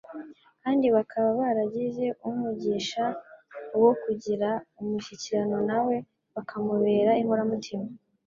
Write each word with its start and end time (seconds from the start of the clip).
kandi 0.63 0.85
bakaba 0.95 1.27
baragize 1.39 2.05
uunugisha 2.25 3.03
wo 3.83 3.91
kugirana 4.01 4.61
umushyikirano 4.81 5.57
na 5.69 5.79
we 5.85 5.95
bakamubera 6.35 7.11
inkoramutima! 7.21 7.85